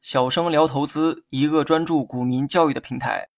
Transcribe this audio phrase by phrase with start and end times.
[0.00, 3.28] 小生聊投资，一个专注股民教育的平台。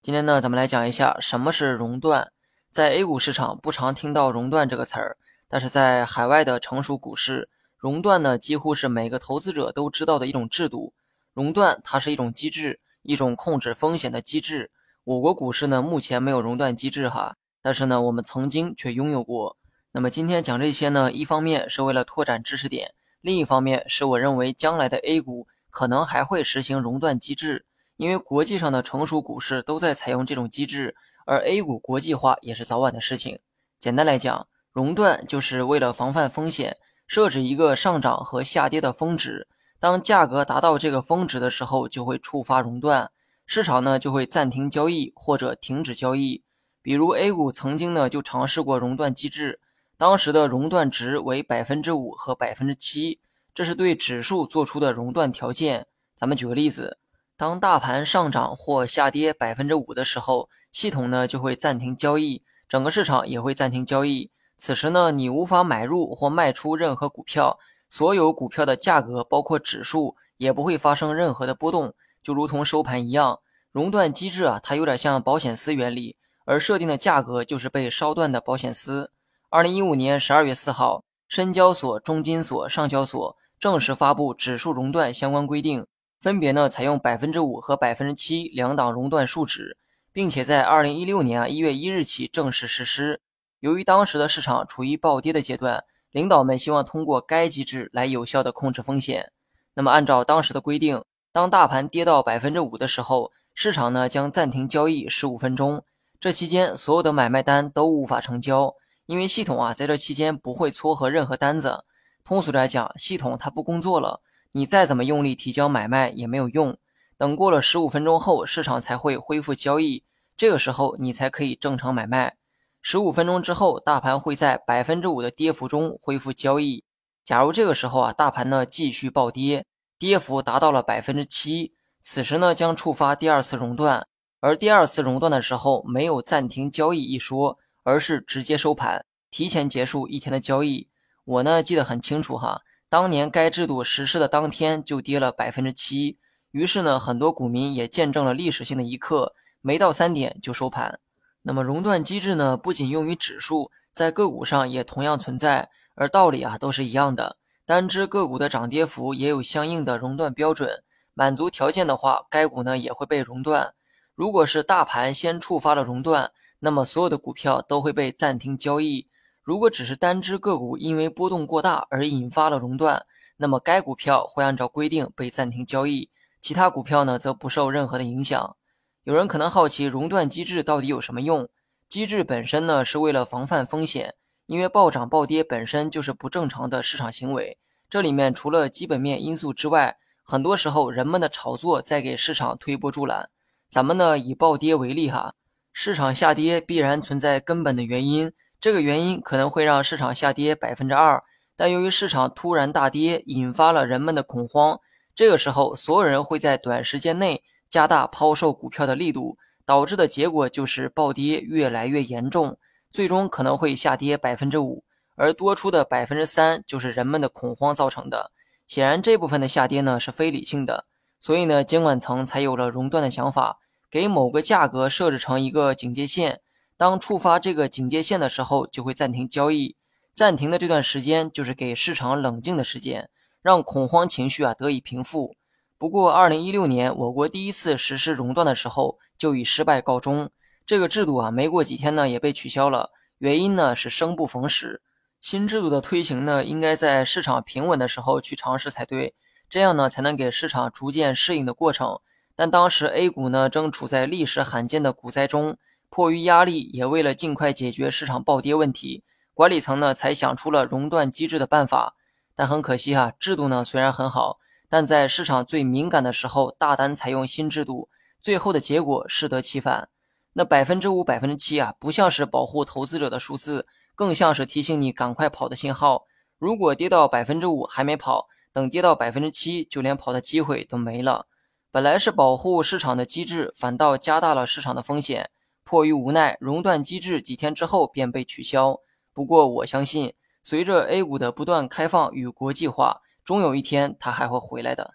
[0.00, 2.32] 今天呢，咱们来讲一下什么是熔断。
[2.70, 5.16] 在 A 股市场不常听到熔断这个词儿，
[5.48, 10.94] 但是在海外的成熟股市，熔断呢几乎是每个投资者都知道的一种制度。
[11.32, 14.70] 熔断它是一种机制，一种控制风险的机制。
[15.04, 19.56] 我国股市呢目前没有熔断机制哈，但是呢我们曾经却拥有过。
[19.92, 27.64] 那么今天讲这些呢，一方面是为了拓展知识点，另一方面是我认为将来的 A 股可能还会实行熔断机制。
[27.96, 33.38] 因为国际上的成熟股市都在采用这种机制，而 A 股国际化也是早晚的事情。
[33.78, 39.46] 简单来讲，熔断就是为了防范风险，设置一个上涨和下跌的峰值，
[39.78, 43.12] 当价格达到这个峰值的时候，就会触发熔断，
[43.46, 46.42] 市场呢就会暂停交易或者停止交易。
[46.80, 49.60] 比如 A 股曾经呢就尝试过熔断机制，
[50.02, 53.20] 当时的熔断值为百分之五和百分之七，
[53.54, 55.86] 这是对指数做出的熔断条件。
[56.16, 56.98] 咱们举个例子。
[57.36, 64.32] 当大盘上涨或下跌百分之五的时候，系统呢就会暂停交易，整个市场也会暂停交易。
[64.58, 73.38] 此时呢，你无法买入或卖出任何股票，所有股票的价格，包括指数，也不会发生任何的波动，就如同收盘一样。
[73.70, 79.12] 熔断机制啊，它有点像保险丝原理，而设定的价格就是被烧断的保险丝。
[79.54, 85.86] 二零一五年十二月四号，深交所、中金所、上交所正式发布指数熔断相关规定。
[86.18, 89.76] 分别呢采用百分之五和百分之七两档熔断数值，
[90.10, 93.20] 并且在二零一六年啊一月一日起正式实施。
[93.60, 99.32] 由于当时的市场处于暴跌的阶段，领导们希望通过该机制来有效的控制风险。
[99.74, 105.84] 那么按照当时的规定，当大盘跌到百分之五的时候，市场呢将暂停交易十五分钟。
[106.18, 108.74] 这期间所有的买卖单都无法成交，
[109.06, 111.84] 因为系统啊在这期间不会撮合任何单子。
[112.24, 114.22] 通俗来讲，系统它不工作了。
[114.52, 116.76] 你再怎么用力提交买卖也没有用，
[117.16, 120.04] 等过了十五分钟后，市场才会恢复交易，
[120.36, 122.36] 这个时候你才可以正常买卖。
[122.80, 126.84] 十五分钟之后，大盘会在百分之五的跌幅中恢复交易。
[127.24, 129.64] 假如这个时候啊，大盘呢继续暴跌，
[129.98, 134.06] 跌幅达到了百分之七，此时呢将触发第二次熔断。
[134.40, 140.88] 而第二次熔断的时候，没有暂停交易一说，而是直接收盘，提前结束一天的交易。
[141.24, 142.62] 我呢记得很清楚哈。
[142.88, 146.18] 当年该制度实施的当天就跌了百分之七，
[146.50, 151.00] 于是呢，很多股民也见证了历史性的一刻，没到三点就收盘。
[151.42, 157.38] 那么熔断机制呢，不仅用于指数，在个股上也同样存在，而道理啊都是一样的。
[157.64, 160.82] 单只个股的涨跌幅也有相应的熔断标准，
[161.14, 163.72] 满足条件的话，该股呢也会被熔断。
[164.14, 166.30] 如果是大盘先触发了熔断，
[166.64, 169.08] 那么所有的股票都会被暂停交易。
[169.42, 173.04] 如果只是单只个股因为波动过大而引发了熔断，
[173.38, 176.08] 那么该股票会按照规定被暂停交易，
[176.40, 178.56] 其他股票呢则不受任何的影响。
[179.02, 181.48] 有人可能好奇熔断机制到底有什么用？
[181.88, 184.14] 机制本身呢是为了防范风险，
[184.46, 187.58] 因为暴涨暴跌本身就是不正常的市场行为。
[187.90, 193.28] 这里面除了基本面因素之外，很多时候人们的炒作在给市场推波助澜。
[193.68, 195.34] 咱们呢以暴跌为例哈，
[195.72, 198.32] 市场下跌必然存在根本的原因。
[198.60, 201.24] 这个原因可能会让市场下跌百分之二，
[201.56, 204.78] 但由于市场突然大跌，引发了人们的恐慌，
[205.14, 212.56] 这个时候所有人会在短时间内加大抛售股票的力度，导致的结果就是暴跌越来越严重，
[212.90, 214.84] 最终可能会下跌百分之五，
[215.16, 218.30] 而多出的百分之三就是人们的恐慌造成的。
[218.68, 220.86] 显然，这部分的下跌呢是非理性的，
[221.18, 223.58] 所以呢，监管层才有了熔断的想法，
[223.92, 226.40] 给某个价格设置成一个警戒线。
[226.78, 229.76] 当触发这个警戒线的时候，就会暂停交易。
[230.14, 233.10] 暂停的这段时间就是给市场冷静的时间，
[233.42, 235.36] 让恐慌情绪啊得以平复。
[235.76, 240.30] 不过，二零一六年我国第一次实施熔断的时候就以失败告终。
[240.64, 242.92] 这个制度啊，没过几天呢也被取消了。
[243.18, 244.80] 原因呢是生不逢时。
[245.20, 249.14] 新制度的推行呢，应该在市场平稳的时候去尝试才对，
[249.50, 252.00] 这样呢才能给市场逐渐适应的过程。
[252.34, 255.56] 但当时 A 股呢正处在历史罕见的股灾中。
[255.94, 261.96] 迫于压力，也为了尽快解决市场暴跌问题，管理层呢才想出了熔断机制的办法。
[262.34, 264.38] 但很可惜哈，制度呢虽然很好，
[264.70, 267.90] 但在市场最敏感的时候大胆采用新制度，
[268.22, 269.90] 最后的结果适得其反。
[270.32, 276.06] 那百分之五、百分之七啊，不像是保护投资者的数字，更像是提醒你赶快跑的信号。
[276.38, 281.26] 如果跌到百分之五还没跑，等跌到百分之七，就连跑的机会都没了。
[281.72, 285.30] 本来是保护市场的机制，反倒加大了市场的风险。
[285.64, 288.80] 迫于无奈，熔断机制几天之后便被取消。
[289.14, 294.92] 不过，我相信，随着 A 股的不断开放与国际化，终有一天它还会回来的。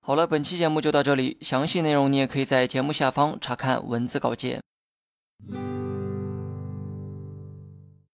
[0.00, 4.60] 好了，本期节目就到这里，详细内容你也可以在节目下方查看文字稿件。